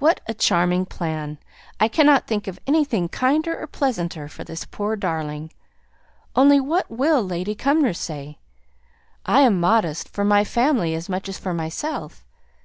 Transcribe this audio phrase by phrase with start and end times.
[0.00, 1.38] "What a charming plan!
[1.78, 5.52] I cannot think of anything kinder or pleasanter for this poor darling.
[6.34, 8.40] Only what will Lady Cumnor say?
[9.24, 12.24] I am modest for my family as much as for myself.